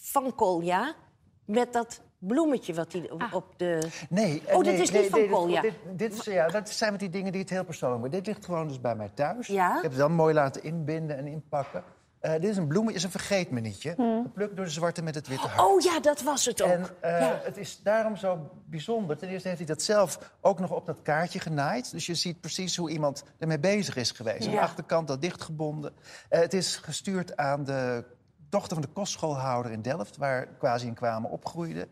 van 0.00 0.34
Kolja 0.34 0.94
met 1.44 1.72
dat 1.72 2.00
bloemetje 2.18 2.74
wat 2.74 2.92
hij 2.92 3.10
Ah. 3.18 3.34
op 3.34 3.54
de... 3.56 3.88
Nee, 4.08 4.42
Oh, 4.52 4.56
dit 4.56 4.72
nee, 4.72 4.82
is 4.82 4.90
nee, 4.90 5.00
niet 5.02 5.10
van 5.10 5.18
nee, 5.18 5.28
dit- 5.28 5.36
Kolja. 5.38 5.60
Dit, 5.60 5.74
dit 5.92 6.12
is, 6.12 6.24
ja, 6.24 6.48
dat 6.48 6.70
zijn 6.70 6.90
met 6.90 7.00
die 7.00 7.10
dingen 7.10 7.32
die 7.32 7.40
het 7.40 7.50
heel 7.50 7.64
persoonlijk 7.64 8.02
maken. 8.02 8.16
Dit 8.18 8.26
ligt 8.26 8.44
gewoon 8.44 8.68
dus 8.68 8.80
bij 8.80 8.94
mij 8.96 9.10
thuis. 9.14 9.46
Ja? 9.46 9.76
Ik 9.76 9.82
heb 9.82 9.90
het 9.90 10.00
dan 10.00 10.12
mooi 10.12 10.34
laten 10.34 10.62
inbinden 10.62 11.16
en 11.16 11.26
inpakken. 11.26 11.84
Eh, 12.20 12.32
dit 12.32 12.44
is 12.44 12.56
een 12.56 12.66
bloemetje, 12.66 12.96
is 12.96 13.04
een 13.04 13.10
vergeetmenietje. 13.10 13.94
Geplukt 14.22 14.56
door 14.56 14.64
de 14.64 14.70
zwarte 14.70 15.02
met 15.02 15.14
het 15.14 15.28
witte 15.28 15.46
hart. 15.46 15.60
Hmm. 15.60 15.70
Oh 15.70 15.80
ja, 15.80 16.00
dat 16.00 16.22
was 16.22 16.44
het 16.44 16.62
ook. 16.62 16.68
En 16.70 16.86
eh, 17.00 17.20
ja. 17.20 17.40
het 17.42 17.56
is 17.56 17.80
daarom 17.82 18.16
zo 18.16 18.50
bijzonder. 18.66 19.16
Ten 19.16 19.28
eerste 19.28 19.48
heeft 19.48 19.60
hij 19.60 19.68
dat 19.68 19.82
zelf 19.82 20.18
ook 20.40 20.58
nog 20.60 20.70
op 20.70 20.86
dat 20.86 21.02
kaartje 21.02 21.38
genaaid. 21.40 21.90
Dus 21.90 22.06
je 22.06 22.14
ziet 22.14 22.40
precies 22.40 22.76
hoe 22.76 22.90
iemand 22.90 23.24
ermee 23.38 23.58
bezig 23.58 23.96
is 23.96 24.10
geweest. 24.10 24.46
Aan 24.46 24.52
de 24.54 24.60
achterkant 24.60 25.08
dat 25.08 25.20
dichtgebonden. 25.20 25.92
Eh, 26.28 26.40
het 26.40 26.52
is 26.54 26.76
gestuurd 26.76 27.36
aan 27.36 27.64
de 27.64 28.04
dochter 28.54 28.72
van 28.76 28.82
de 28.82 28.92
kostschoolhouder 28.92 29.72
in 29.72 29.82
Delft... 29.82 30.16
waar 30.16 30.46
Quasi 30.58 30.86
en 30.86 30.94
Kwame 30.94 31.28
opgroeide. 31.28 31.88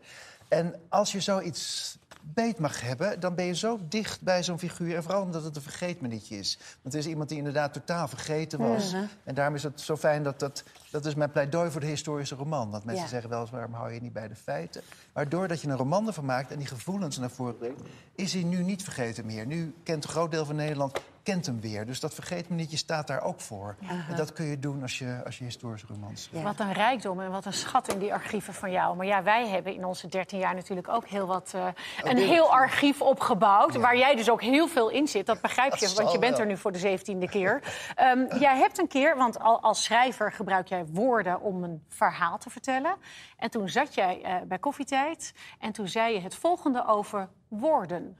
En 0.47 0.75
als 0.89 1.11
je 1.11 1.19
zoiets 1.21 1.97
beet 2.21 2.59
mag 2.59 2.81
hebben, 2.81 3.19
dan 3.19 3.35
ben 3.35 3.45
je 3.45 3.55
zo 3.55 3.79
dicht 3.89 4.21
bij 4.21 4.43
zo'n 4.43 4.59
figuur. 4.59 4.95
En 4.95 5.03
vooral 5.03 5.21
omdat 5.21 5.43
het 5.43 5.55
een 5.55 5.61
vergeetmenietje 5.61 6.37
is. 6.37 6.57
Want 6.81 6.95
het 6.95 7.03
is 7.03 7.07
iemand 7.07 7.29
die 7.29 7.37
inderdaad 7.37 7.73
totaal 7.73 8.07
vergeten 8.07 8.59
was. 8.59 8.93
En 9.23 9.35
daarom 9.35 9.55
is 9.55 9.63
het 9.63 9.81
zo 9.81 9.97
fijn 9.97 10.23
dat 10.23 10.39
dat... 10.39 10.63
Dat 10.91 11.05
is 11.05 11.15
mijn 11.15 11.31
pleidooi 11.31 11.71
voor 11.71 11.81
de 11.81 11.87
historische 11.87 12.35
roman. 12.35 12.71
Want 12.71 12.83
mensen 12.83 13.03
Ja. 13.03 13.09
zeggen 13.09 13.29
wel 13.29 13.41
eens, 13.41 13.49
waarom 13.49 13.73
hou 13.73 13.93
je 13.93 14.01
niet 14.01 14.13
bij 14.13 14.27
de 14.27 14.35
feiten? 14.35 14.81
Maar 15.13 15.29
doordat 15.29 15.61
je 15.61 15.67
een 15.67 15.77
roman 15.77 16.07
ervan 16.07 16.25
maakt 16.25 16.51
en 16.51 16.57
die 16.57 16.67
gevoelens 16.67 17.17
naar 17.17 17.29
voren 17.29 17.57
brengt... 17.57 17.81
is 18.15 18.33
hij 18.33 18.43
nu 18.43 18.63
niet 18.63 18.83
vergeten 18.83 19.25
meer. 19.25 19.45
Nu 19.45 19.73
kent 19.83 20.03
een 20.03 20.09
groot 20.09 20.31
deel 20.31 20.45
van 20.45 20.55
Nederland 20.55 20.99
kent 21.23 21.45
hem 21.45 21.61
weer. 21.61 21.85
Dus 21.85 21.99
dat 21.99 22.13
vergeetmenietje 22.13 22.77
staat 22.77 23.07
daar 23.07 23.21
ook 23.21 23.41
voor. 23.41 23.75
En 24.09 24.15
dat 24.15 24.33
kun 24.33 24.45
je 24.45 24.59
doen 24.59 24.81
als 24.81 24.97
je, 24.97 25.21
als 25.25 25.37
je 25.37 25.43
historische 25.43 25.87
romans. 25.87 26.29
Wat 26.31 26.59
een 26.59 26.73
rijkdom 26.73 27.19
en 27.19 27.31
wat 27.31 27.45
een 27.45 27.53
schat 27.53 27.93
in 27.93 27.99
die 27.99 28.13
archieven 28.13 28.53
van 28.53 28.71
jou. 28.71 28.95
Maar 28.95 29.05
ja, 29.05 29.23
wij 29.23 29.47
hebben 29.47 29.73
in 29.73 29.85
onze 29.85 30.07
13 30.07 30.39
jaar 30.39 30.55
natuurlijk 30.55 30.87
ook 30.89 31.07
heel 31.07 31.25
wat. 31.25 31.51
eh, 31.55 31.67
een 32.03 32.17
heel 32.17 32.51
archief 32.51 33.01
opgebouwd. 33.01 33.75
Waar 33.75 33.97
jij 33.97 34.15
dus 34.15 34.29
ook 34.29 34.41
heel 34.41 34.67
veel 34.67 34.89
in 34.89 35.07
zit. 35.07 35.25
Dat 35.25 35.41
begrijp 35.41 35.75
je, 35.75 35.85
Dat 35.85 35.93
want 35.97 36.11
je 36.11 36.19
bent 36.19 36.39
er 36.39 36.45
nu 36.45 36.57
voor 36.57 36.71
de 36.71 36.79
zeventiende 36.79 37.29
keer. 37.29 37.61
Ehm, 37.95 38.37
jij 38.39 38.57
hebt 38.57 38.79
een 38.79 38.87
keer, 38.87 39.17
want 39.17 39.39
al, 39.39 39.61
als 39.61 39.83
schrijver 39.83 40.31
gebruik 40.31 40.67
jij 40.67 40.85
woorden 40.85 41.41
om 41.41 41.63
een 41.63 41.83
verhaal 41.89 42.37
te 42.37 42.49
vertellen. 42.49 42.95
En 43.37 43.49
toen 43.49 43.69
zat 43.69 43.93
jij 43.93 44.21
eh, 44.23 44.35
bij 44.47 44.59
koffietijd 44.59 45.33
en 45.59 45.71
toen 45.71 45.87
zei 45.87 46.13
je 46.13 46.19
het 46.19 46.35
volgende 46.35 46.85
over 46.87 47.29
woorden. 47.47 48.17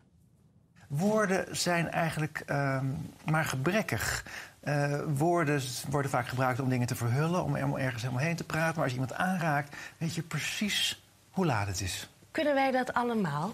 Woorden 0.97 1.45
zijn 1.57 1.91
eigenlijk 1.91 2.43
ehm, 2.45 2.85
maar 3.25 3.45
gebrekkig. 3.45 4.25
Eh, 4.59 4.99
woorden 5.15 5.61
worden 5.89 6.11
vaak 6.11 6.27
gebruikt 6.27 6.59
om 6.59 6.69
dingen 6.69 6.87
te 6.87 6.95
verhullen, 6.95 7.43
om, 7.43 7.77
ergens 7.77 8.01
helemaal 8.01 8.23
heen 8.23 8.35
te 8.35 8.43
praten. 8.43 8.73
Maar 8.75 8.83
als 8.83 8.93
je 8.93 8.99
iemand 8.99 9.13
aanraakt, 9.17 9.75
weet 9.97 10.15
je 10.15 10.21
precies 10.21 11.03
hoe 11.31 11.45
laat 11.45 11.67
het 11.67 11.81
is. 11.81 12.09
Kunnen 12.31 12.53
wij 12.53 12.71
dat 12.71 12.93
allemaal? 12.93 13.53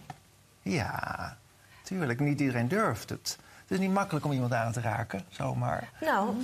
Ja, 0.62 1.38
tuurlijk. 1.84 2.20
Niet 2.20 2.40
iedereen 2.40 2.68
durft 2.68 3.10
het. 3.10 3.38
Het 3.62 3.72
is 3.80 3.86
niet 3.86 3.94
makkelijk 3.94 4.26
om 4.26 4.32
iemand 4.32 4.54
aan 4.54 4.72
te 4.72 4.82
raken, 4.82 5.24
zomaar. 5.30 5.90
Nou, 6.02 6.36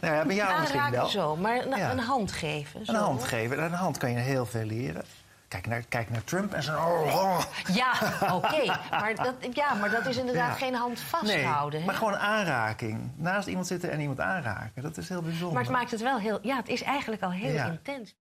Nou 0.00 0.14
ja, 0.14 0.24
bij 0.24 0.34
jou 0.36 0.60
misschien 0.60 0.80
aanraken 0.80 0.90
wel. 0.98 1.06
zo, 1.08 1.36
maar 1.36 1.56
een, 1.66 1.78
Ja. 1.78 1.90
een 1.90 1.98
hand 1.98 2.32
geven. 2.32 2.84
Zo. 2.86 2.92
Een 2.92 2.98
hand 2.98 3.24
geven. 3.24 3.58
Aan 3.58 3.64
een 3.64 3.72
hand 3.72 3.98
kan 3.98 4.10
je 4.10 4.18
heel 4.18 4.46
veel 4.46 4.64
leren. 4.64 5.04
Kijk 5.50 5.66
naar, 5.66 5.82
kijk 5.88 6.10
naar 6.10 6.24
Trump 6.24 6.52
en 6.52 6.62
zijn... 6.62 6.76
oh, 6.76 7.40
Ja, 7.80 7.92
oké. 8.32 8.64
Maar, 8.90 9.14
dat, 9.14 9.34
ja, 9.52 9.74
maar 9.74 9.90
dat 9.90 10.06
is 10.06 10.16
inderdaad 10.16 10.48
Ja. 10.58 10.66
geen 10.66 10.74
hand 10.74 11.00
vasthouden. 11.00 11.78
Nee, 11.78 11.86
maar 11.88 11.96
gewoon 11.96 12.16
aanraking. 12.16 13.10
Naast 13.16 13.48
iemand 13.48 13.66
zitten 13.66 13.90
en 13.90 14.00
iemand 14.00 14.20
aanraken. 14.20 14.82
Dat 14.82 14.96
is 14.96 15.08
heel 15.08 15.22
bijzonder. 15.22 15.52
Maar 15.52 15.62
het 15.62 15.72
maakt 15.72 15.90
het 15.90 16.00
wel 16.00 16.18
heel... 16.18 16.38
Ja, 16.42 16.56
het 16.56 16.68
is 16.68 16.82
eigenlijk 16.82 17.22
al 17.22 17.30
heel 17.32 17.52
Ja. 17.52 17.66
intens. 17.66 18.14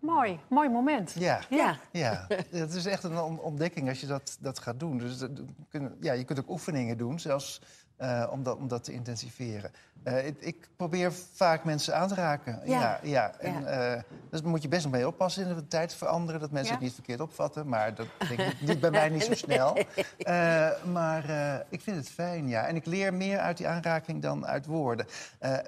Mooi, 0.00 0.40
mooi 0.48 0.68
moment. 0.68 1.12
Ja. 1.18 1.40
Ja. 1.48 1.76
Ja, 1.92 2.26
het 2.50 2.74
is 2.74 2.86
echt 2.86 3.02
een 3.04 3.18
on- 3.18 3.40
ontdekking 3.40 3.88
als 3.88 4.00
je 4.00 4.06
dat, 4.06 4.36
dat 4.40 4.58
gaat 4.58 4.80
doen. 4.80 4.98
Dus 4.98 5.18
kun- 5.70 5.96
ja, 6.00 6.12
je 6.12 6.24
kunt 6.24 6.38
ook 6.40 6.50
oefeningen 6.50 6.96
doen, 6.98 7.20
zelfs 7.20 7.60
eh, 8.02 8.26
om, 8.30 8.42
dat, 8.42 8.56
om 8.56 8.68
dat 8.68 8.84
te 8.84 8.92
intensiveren. 8.92 9.70
Eh, 10.02 10.26
ik, 10.26 10.36
ik 10.40 10.68
probeer 10.76 11.12
vaak 11.34 11.64
mensen 11.64 11.96
aan 11.96 12.08
te 12.08 12.14
raken. 12.14 12.60
Ja. 12.64 12.80
Ja, 12.80 13.00
ja. 13.02 13.32
En, 13.38 13.66
eh, 13.66 14.02
dus 14.30 14.40
daar 14.40 14.50
moet 14.50 14.62
je 14.62 14.68
best 14.68 14.82
nog 14.82 14.92
mee 14.92 15.06
oppassen 15.06 15.48
in 15.48 15.54
de 15.54 15.68
tijd 15.68 15.94
veranderen. 15.94 16.40
Dat 16.40 16.50
mensen 16.50 16.72
Ja. 16.72 16.78
het 16.78 16.84
niet 16.84 16.94
verkeerd 16.94 17.20
opvatten. 17.20 17.68
Maar 17.68 17.94
dat 17.94 18.06
denk 18.28 18.40
ik 18.40 18.60
niet 18.60 18.80
bij 18.80 18.90
mij 18.90 19.08
niet 19.08 19.24
zo 19.24 19.34
snel. 19.34 19.76
Maar 20.92 21.24
ik 21.68 21.80
vind 21.80 21.96
het 21.96 22.08
fijn, 22.08 22.48
ja. 22.48 22.66
En 22.66 22.76
ik 22.76 22.86
leer 22.86 23.14
meer 23.14 23.38
uit 23.38 23.56
die 23.56 23.68
aanraking 23.68 24.22
dan 24.22 24.46
uit 24.46 24.66
woorden. 24.66 25.06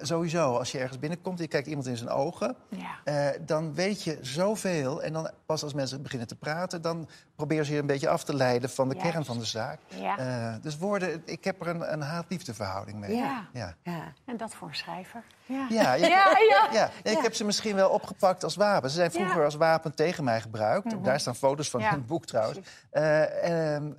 Sowieso, 0.01 0.57
als 0.57 0.71
je 0.71 0.79
ergens 0.79 0.99
binnenkomt 0.99 1.37
en 1.37 1.43
je 1.43 1.49
kijkt 1.49 1.67
iemand 1.67 1.87
in 1.87 1.97
zijn 1.97 2.09
ogen... 2.09 2.55
Ja. 2.69 3.33
Dan 3.45 3.73
weet 3.73 4.03
je 4.03 4.17
zoveel. 4.21 5.03
En 5.03 5.13
dan 5.13 5.29
pas 5.45 5.63
als 5.63 5.73
mensen 5.73 6.01
beginnen 6.01 6.27
te 6.27 6.35
praten, 6.35 6.81
dan 6.81 7.09
proberen 7.35 7.65
ze 7.65 7.73
je 7.73 7.79
een 7.79 7.85
beetje 7.85 8.09
af 8.09 8.23
te 8.23 8.33
leiden 8.35 8.69
van 8.69 8.89
de 8.89 8.95
kern 8.95 9.25
van 9.25 9.39
de 9.39 9.45
zaak. 9.45 9.79
Ja. 9.87 10.59
Dus 10.61 10.77
woorden, 10.77 11.21
ik 11.25 11.43
heb 11.43 11.61
er 11.61 11.67
een, 11.67 11.93
een 11.93 12.01
haat-liefdeverhouding 12.25 12.99
mee. 12.99 13.15
Ja. 13.15 13.47
Ja. 13.53 13.75
Ja. 13.83 14.13
En 14.25 14.37
dat 14.37 14.55
voor 14.55 14.67
een 14.67 14.75
schrijver. 14.75 15.23
Ja, 15.45 15.67
Ja, 15.69 15.93
ja. 15.93 16.07
ja. 16.07 16.69
Ja, 16.71 16.91
ik 17.03 17.17
heb 17.17 17.33
ze 17.33 17.43
misschien 17.45 17.75
wel 17.75 17.89
opgepakt 17.89 18.43
als 18.43 18.55
wapen. 18.55 18.89
Ze 18.89 18.95
zijn 18.95 19.11
vroeger 19.11 19.29
Ja. 19.31 19.35
Mhm. 19.37 19.45
als 19.45 19.55
wapen 19.55 19.95
tegen 19.95 20.23
mij 20.23 20.41
gebruikt. 20.41 20.93
Ook 20.93 21.03
Daar 21.03 21.19
staan 21.19 21.35
foto's 21.35 21.69
van 21.69 21.79
Ja, 21.79 21.89
in 21.91 21.97
het 21.97 22.05
boek 22.05 22.25
trouwens. 22.25 22.59
Eh, 22.89 23.73
ehm, 23.75 23.91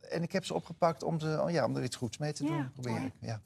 en 0.00 0.22
ik 0.22 0.32
heb 0.32 0.44
ze 0.44 0.54
opgepakt 0.54 1.02
om, 1.02 1.20
ze, 1.20 1.40
oh 1.42 1.50
ja, 1.50 1.64
om 1.64 1.76
er 1.76 1.82
iets 1.82 1.96
goeds 1.96 2.18
mee 2.18 2.32
te 2.32 2.44
doen. 2.44 2.56
Ja, 2.56 2.70
probeer 2.72 3.02
ik. 3.04 3.12
Ja. 3.20 3.40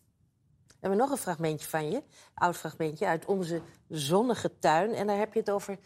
We 0.67 0.91
hebben 0.91 0.99
nog 0.99 1.11
een 1.11 1.17
fragmentje 1.25 1.69
van 1.69 1.91
je. 1.91 2.03
Oud 2.35 2.57
fragmentje 2.57 3.07
uit 3.07 3.25
onze 3.25 3.63
zonnige 3.89 4.59
tuin. 4.59 4.95
En 4.95 5.07
daar 5.07 5.19
heb 5.19 5.33
je 5.33 5.39
het 5.39 5.51
over 5.51 5.79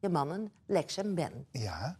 je 0.00 0.08
mannen 0.08 0.52
Lex 0.66 0.96
en 0.96 1.14
Ben. 1.14 1.46
ja. 1.50 1.96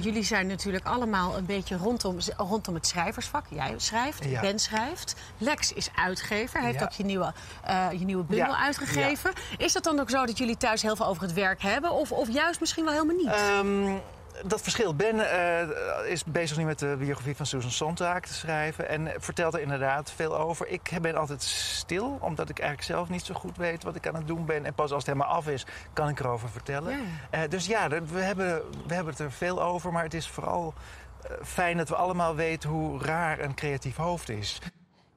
Jullie 0.00 0.22
zijn 0.22 0.46
natuurlijk 0.46 0.84
allemaal 0.84 1.36
een 1.36 1.46
beetje 1.46 1.76
rondom, 1.76 2.16
rondom 2.36 2.74
het 2.74 2.86
schrijversvak. 2.86 3.44
Jij 3.48 3.74
schrijft, 3.76 4.24
Ja. 4.24 4.40
Ben 4.40 4.58
schrijft. 4.58 5.14
Lex 5.38 5.72
is 5.72 5.88
uitgever. 5.96 6.60
Heeft 6.60 6.78
Ja. 6.78 6.84
ook 6.84 6.90
je 6.92 7.04
nieuwe, 7.04 7.32
eh, 7.64 7.86
je 7.92 8.04
nieuwe 8.04 8.24
bundel 8.24 8.46
Ja. 8.46 8.58
uitgegeven. 8.64 9.32
Is 9.56 9.72
dat 9.72 9.84
dan 9.84 10.00
ook 10.00 10.10
zo 10.10 10.26
dat 10.26 10.38
jullie 10.38 10.56
thuis 10.56 10.82
heel 10.82 10.96
veel 10.96 11.06
over 11.06 11.22
het 11.22 11.32
werk 11.32 11.62
hebben? 11.62 11.90
Of, 11.90 12.12
of 12.12 12.28
juist 12.30 12.60
misschien 12.60 12.84
wel 12.84 12.92
helemaal 12.92 13.16
niet? 13.16 13.26
Ehm, 13.26 13.96
dat 14.44 14.62
verschilt. 14.62 14.96
Ben 14.96 15.30
eh, 15.30 16.10
is 16.10 16.24
bezig 16.24 16.56
nu 16.56 16.64
met 16.64 16.78
de 16.78 16.96
biografie 16.98 17.36
van 17.36 17.46
Susan 17.46 17.70
Sontag 17.70 18.20
te 18.20 18.34
schrijven. 18.34 18.88
En 18.88 19.12
vertelt 19.18 19.54
er 19.54 19.60
inderdaad 19.60 20.12
veel 20.12 20.38
over. 20.38 20.68
Ik 20.68 20.98
ben 21.00 21.16
altijd 21.16 21.42
stil, 21.42 22.18
omdat 22.20 22.48
ik 22.48 22.58
eigenlijk 22.58 22.88
zelf 22.88 23.08
niet 23.08 23.24
zo 23.24 23.34
goed 23.34 23.56
weet 23.56 23.82
wat 23.82 23.96
ik 23.96 24.06
aan 24.06 24.14
het 24.14 24.26
doen 24.26 24.46
ben. 24.46 24.64
En 24.64 24.74
pas 24.74 24.92
als 24.92 25.04
het 25.04 25.14
helemaal 25.14 25.36
af 25.36 25.48
is, 25.48 25.66
kan 25.92 26.08
ik 26.08 26.20
erover 26.20 26.48
vertellen. 26.48 26.92
Ja. 26.92 27.04
Eh, 27.30 27.50
dus 27.50 27.66
ja, 27.66 27.88
we 27.88 28.20
hebben, 28.20 28.62
we 28.86 28.94
hebben 28.94 29.12
het 29.12 29.22
er 29.22 29.32
veel 29.32 29.62
over. 29.62 29.92
Maar 29.92 30.02
het 30.02 30.14
is 30.14 30.28
vooral 30.28 30.74
eh, 31.22 31.30
fijn 31.42 31.76
dat 31.76 31.88
we 31.88 31.96
allemaal 31.96 32.34
weten 32.34 32.70
hoe 32.70 33.02
raar 33.02 33.38
een 33.38 33.54
creatief 33.54 33.96
hoofd 33.96 34.28
is. 34.28 34.60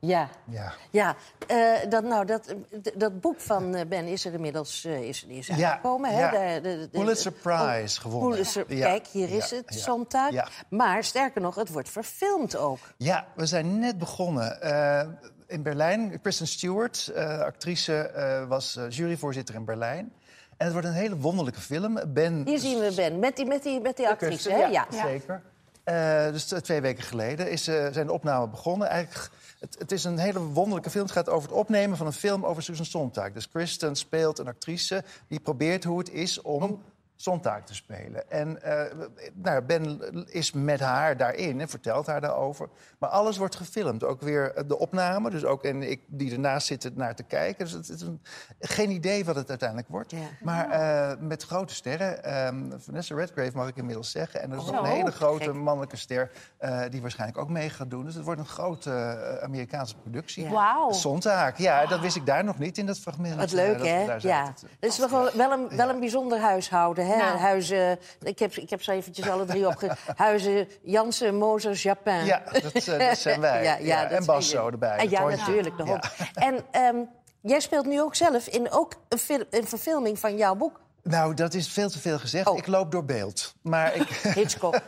Ja. 0.01 0.29
Ja. 0.49 0.73
Ja, 0.89 1.15
eh, 1.47 1.89
dat, 1.89 2.03
nou, 2.03 2.25
dat, 2.25 2.55
dat 2.95 3.21
boek 3.21 3.39
van 3.39 3.75
eh, 3.75 3.85
Ben 3.87 4.05
is 4.05 4.25
er 4.25 4.33
inmiddels 4.33 4.85
eh, 4.85 5.01
is, 5.01 5.23
is 5.27 5.47
Ja, 5.47 5.53
uitgekomen. 5.69 6.11
ja. 6.11 6.31
Hè? 6.31 6.61
De, 6.61 6.69
de, 6.69 6.77
de- 6.79 6.87
Pulitzer 6.99 7.31
Prize 7.31 7.97
oh, 7.97 8.01
gewonnen. 8.01 8.29
Pulitzer, 8.29 8.73
Ja, 8.75 8.85
Kijk, 8.87 9.07
hier 9.07 9.29
is 9.29 9.49
ja, 9.49 9.55
het, 9.55 9.73
ja, 9.73 9.79
Sontag. 9.79 10.31
ja. 10.31 10.47
Maar 10.69 11.03
sterker 11.03 11.41
nog, 11.41 11.55
het 11.55 11.69
wordt 11.69 11.89
verfilmd 11.89 12.55
ook. 12.57 12.79
Ja, 12.97 13.25
we 13.35 13.45
zijn 13.45 13.79
net 13.79 13.97
begonnen. 13.97 14.61
Eh, 14.61 15.07
in 15.47 15.63
Berlijn, 15.63 16.21
Kristen 16.21 16.47
Stewart, 16.47 17.07
eh, 17.15 17.39
actrice, 17.39 17.97
eh, 17.97 18.47
was 18.47 18.75
eh, 18.75 18.89
juryvoorzitter 18.89 19.55
in 19.55 19.65
Berlijn. 19.65 20.13
En 20.57 20.65
het 20.65 20.71
wordt 20.71 20.87
een 20.87 20.93
hele 20.93 21.17
wonderlijke 21.17 21.59
film. 21.61 21.99
Ben 22.07 22.41
Hier 22.47 22.59
zien 22.59 22.79
we 22.79 22.93
Ben, 22.95 23.19
met 23.19 23.35
die, 23.35 23.45
met 23.45 23.63
die, 23.63 23.81
met 23.81 23.97
die 23.97 24.07
actrice. 24.07 24.49
Hè? 24.51 24.57
Ja, 24.57 24.87
Ja. 24.91 25.05
zeker. 25.07 25.41
Eh, 25.89 26.31
dus 26.31 26.45
twee 26.45 26.81
weken 26.81 27.03
geleden 27.03 27.51
is, 27.51 27.67
eh, 27.67 27.87
zijn 27.91 28.07
de 28.07 28.13
opnamen 28.13 28.49
begonnen. 28.49 28.87
Eigenlijk, 28.87 29.29
het, 29.59 29.75
het 29.79 29.91
is 29.91 30.03
een 30.03 30.17
hele 30.17 30.39
wonderlijke 30.39 30.89
film. 30.89 31.03
Het 31.03 31.13
gaat 31.13 31.29
over 31.29 31.49
het 31.49 31.57
opnemen 31.57 31.97
van 31.97 32.05
een 32.05 32.13
film 32.13 32.45
over 32.45 32.63
Susan 32.63 32.85
Sontag. 32.85 33.31
Dus 33.31 33.49
Kristen 33.49 33.95
speelt 33.95 34.39
een 34.39 34.47
actrice 34.47 35.03
die 35.27 35.39
probeert 35.39 35.83
hoe 35.83 35.99
het 35.99 36.09
is 36.09 36.41
om 36.41 36.81
Sontag 37.21 37.63
te 37.63 37.75
spelen. 37.75 38.31
En 38.31 38.61
eh, 38.63 38.95
nou, 39.33 39.61
Ben 39.61 40.01
is 40.25 40.51
met 40.51 40.79
haar 40.79 41.17
daarin 41.17 41.61
en 41.61 41.69
vertelt 41.69 42.07
haar 42.07 42.21
daarover. 42.21 42.69
Maar 42.99 43.09
alles 43.09 43.37
wordt 43.37 43.55
gefilmd. 43.55 44.03
Ook 44.03 44.21
weer 44.21 44.63
de 44.67 44.77
opname. 44.79 45.29
Dus 45.29 45.45
ook 45.45 45.63
en 45.63 45.83
ik 45.91 46.01
die 46.07 46.31
ernaast 46.31 46.67
zit 46.67 46.95
naar 46.95 47.15
te 47.15 47.23
kijken. 47.23 47.65
Dus 47.65 47.73
het 47.73 47.89
is 47.89 48.01
een, 48.01 48.21
geen 48.59 48.89
idee 48.91 49.25
wat 49.25 49.35
het 49.35 49.49
uiteindelijk 49.49 49.89
wordt. 49.89 50.13
Maar 50.41 50.69
eh, 50.69 51.17
met 51.19 51.43
grote 51.43 51.73
sterren. 51.73 52.23
Ehm, 52.23 52.71
Vanessa 52.77 53.15
Redgrave 53.15 53.51
mag 53.57 53.67
ik 53.67 53.75
inmiddels 53.75 54.11
zeggen. 54.11 54.41
En 54.41 54.49
dat 54.49 54.61
is 54.61 54.69
Oh, 54.69 54.77
ook 54.77 54.83
een 54.83 54.91
hele 54.91 55.11
grote 55.11 55.43
gek. 55.43 55.53
mannelijke 55.53 55.97
ster 55.97 56.31
eh, 56.57 56.81
die 56.89 57.01
waarschijnlijk 57.01 57.39
ook 57.39 57.49
mee 57.49 57.69
gaat 57.69 57.89
doen. 57.89 58.05
Dus 58.05 58.15
het 58.15 58.23
wordt 58.23 58.39
een 58.39 58.45
grote 58.47 59.39
Amerikaanse 59.43 59.95
productie. 59.95 60.43
Ja. 60.43 60.49
Wauw. 60.49 60.91
Zondag, 60.91 61.57
ja, 61.57 61.85
dat 61.85 61.99
wist 61.99 62.15
ik 62.15 62.25
daar 62.25 62.43
nog 62.43 62.57
niet 62.59 62.77
in 62.77 62.85
dat 62.85 62.99
fragment. 62.99 63.35
Wat 63.35 63.51
leuk, 63.51 63.85
hè? 63.85 64.15
Ja. 64.19 64.53
is 64.79 64.97
wel, 64.97 65.07
gewoon 65.07 65.29
wel, 65.33 65.51
een, 65.51 65.77
wel 65.77 65.89
een 65.89 65.99
bijzonder 65.99 66.39
huishouden. 66.39 67.07
Hè? 67.09 67.17
Nou. 67.17 67.37
Huizen, 67.37 67.99
ik, 68.21 68.39
heb, 68.39 68.53
ik 68.53 68.69
heb 68.69 68.83
ze 68.83 68.91
eventjes 68.91 69.29
alle 69.29 69.45
drie 69.45 69.67
opge... 69.67 69.95
Huizen 70.15 70.67
Jansen, 70.81 71.35
Moser, 71.35 71.73
Japin. 71.73 72.25
Ja, 72.25 72.41
dat, 72.51 72.73
eh, 72.87 73.07
dat 73.09 73.17
zijn 73.17 73.41
wij. 73.49 73.63
Ja, 73.63 73.77
ja, 73.77 74.01
dat 74.05 74.19
en 74.19 74.25
Basso 74.25 74.69
erbij. 74.69 74.89
En 74.97 74.97
dat 74.97 75.09
ja, 75.09 75.27
natuurlijk, 75.29 75.77
de 75.77 75.83
hond. 75.83 76.05
En 76.33 77.09
jij 77.41 77.59
speelt 77.59 77.85
nu 77.85 78.01
ook 78.01 78.15
zelf 78.15 78.47
in 78.47 78.71
ook 78.71 78.93
een, 79.09 79.17
fil- 79.17 79.45
een 79.49 79.67
verfilming 79.67 80.19
van 80.19 80.37
jouw 80.37 80.55
boek, 80.55 80.79
Nou, 81.03 81.33
dat 81.33 81.53
is 81.53 81.67
veel 81.67 81.89
te 81.89 81.99
veel 81.99 82.19
gezegd. 82.19 82.47
Oh. 82.47 82.57
Ik 82.57 82.67
loop 82.67 82.91
door 82.91 83.05
beeld. 83.05 83.53
Maar 83.61 83.95
ik... 83.95 84.07
Hitchcock. 84.39 84.79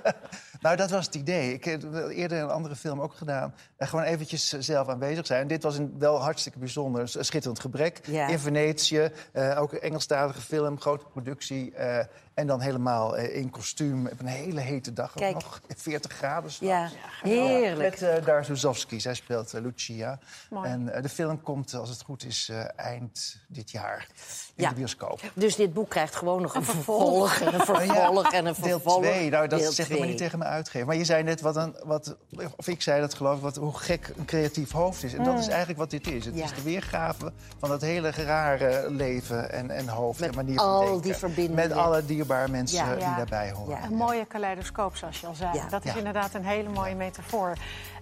Nou, 0.61 0.75
dat 0.75 0.89
was 0.89 1.05
het 1.05 1.15
idee. 1.15 1.53
Ik 1.53 1.63
heb 1.63 1.83
eerder 2.09 2.39
een 2.41 2.49
andere 2.49 2.75
film 2.75 3.01
ook 3.01 3.13
gedaan. 3.13 3.55
En 3.77 3.87
gewoon 3.87 4.05
eventjes 4.05 4.49
zelf 4.49 4.87
aanwezig 4.87 5.25
zijn. 5.25 5.47
Dit 5.47 5.63
was 5.63 5.77
een 5.77 5.95
wel 5.99 6.21
hartstikke 6.21 6.59
bijzonder, 6.59 7.07
schitterend 7.07 7.59
gebrek. 7.59 7.99
Ja. 8.07 8.27
In 8.27 8.39
Venetië, 8.39 9.11
eh, 9.31 9.61
ook 9.61 9.73
een 9.73 9.81
Engelstalige 9.81 10.41
film, 10.41 10.79
grote 10.79 11.05
productie. 11.05 11.71
eh, 11.73 12.05
en 12.33 12.47
dan 12.47 12.61
helemaal 12.61 13.17
eh, 13.17 13.35
in 13.35 13.49
kostuum. 13.49 14.07
Op 14.07 14.19
een 14.19 14.25
hele 14.25 14.59
hete 14.59 14.93
dag 14.93 15.17
ook 15.17 15.33
nog. 15.33 15.61
40 15.77 16.11
graden. 16.11 16.51
Ja, 16.59 16.89
heerlijk. 17.21 17.99
Met 18.01 18.19
uh, 18.19 18.25
Darzuzowski. 18.25 18.99
Zij 18.99 19.13
speelt 19.13 19.53
eh, 19.53 19.61
Lucia. 19.61 20.19
Mooi. 20.49 20.69
En 20.69 20.85
de 21.01 21.09
film 21.09 21.41
komt, 21.41 21.73
als 21.73 21.89
het 21.89 22.01
goed 22.01 22.25
is, 22.25 22.49
eh, 22.51 22.63
eind 22.75 23.37
dit 23.47 23.71
jaar 23.71 24.07
in 24.55 24.63
Ja. 24.63 24.69
de 24.69 24.75
bioscoop. 24.75 25.21
Dus 25.33 25.55
dit 25.55 25.73
boek 25.73 25.89
krijgt 25.89 26.15
gewoon 26.15 26.41
nog 26.41 26.55
een, 26.55 26.63
vervolg. 26.63 27.33
vervolg. 27.33 27.53
En 27.53 27.59
een 27.59 27.65
vervolg 27.65 28.31
en 28.33 28.45
een 28.45 28.53
Deel 28.53 28.79
vervolg. 28.79 29.03
2, 29.03 29.29
nou, 29.29 29.47
dat 29.47 29.59
Deel 29.59 29.71
zeg 29.71 29.89
ik 29.89 29.97
maar 29.97 30.07
niet 30.07 30.15
twee. 30.15 30.27
tegen 30.27 30.39
mijn 30.39 30.51
uitgever. 30.51 30.87
Maar 30.87 30.95
je 30.95 31.05
zei 31.05 31.23
net, 31.23 31.41
wat 31.41 31.55
een, 31.55 31.75
wat, 31.83 32.15
of 32.55 32.67
ik 32.67 32.81
zei 32.81 33.01
dat 33.01 33.13
geloof 33.13 33.35
ik, 33.35 33.41
wat, 33.43 33.55
hoe 33.55 33.77
gek 33.77 34.13
een 34.17 34.25
creatief 34.25 34.71
hoofd 34.71 35.03
is. 35.03 35.13
En 35.13 35.23
dat 35.23 35.39
is 35.39 35.47
eigenlijk 35.47 35.79
wat 35.79 35.89
dit 35.89 36.07
is. 36.07 36.25
Het 36.25 36.33
Mm. 36.33 36.39
Ja. 36.39 36.45
is 36.45 36.53
de 36.55 36.61
weergave 36.61 37.31
van 37.59 37.69
dat 37.69 37.81
hele 37.81 38.09
rare 38.11 38.85
leven 38.91 39.51
en, 39.51 39.69
en 39.69 39.87
hoofd 39.87 40.19
Met 40.19 40.29
en 40.29 40.35
manier 40.35 40.59
al 40.59 40.77
van 40.77 40.85
denken. 40.85 41.01
die 41.01 41.13
verbindingen. 41.15 41.55
Met 41.67 41.71
alle 41.71 42.05
dierbare 42.05 42.29
mensen 42.49 42.77
Ja. 42.77 42.83
eh, 42.83 42.91
die 42.91 42.99
Ja. 42.99 43.15
daarbij 43.15 43.51
horen. 43.51 43.77
Ja. 43.77 43.83
Een 43.85 43.93
mooie 43.95 44.25
kaleidoscoop, 44.25 44.95
zoals 44.95 45.19
je 45.19 45.27
al 45.27 45.35
zei. 45.35 45.53
Ja. 45.53 45.67
Dat 45.69 45.85
is 45.85 45.91
Ja. 45.91 45.97
inderdaad 45.97 46.33
een 46.33 46.45
hele 46.45 46.69
mooie 46.69 46.95
metafoor. 46.95 47.53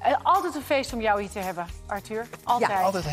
Eh, 0.01 0.15
altijd 0.23 0.55
een 0.55 0.61
feest 0.61 0.93
om 0.93 1.01
jou 1.01 1.21
hier 1.21 1.29
te 1.29 1.39
hebben, 1.39 1.67
Arthur. 1.85 2.27
Altijd. 2.43 2.83
Altijd 2.83 3.05